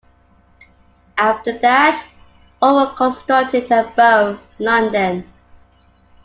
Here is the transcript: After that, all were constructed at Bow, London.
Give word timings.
After 1.19 1.59
that, 1.59 2.03
all 2.59 2.79
were 2.87 2.95
constructed 2.95 3.71
at 3.71 3.95
Bow, 3.95 4.39
London. 4.57 5.31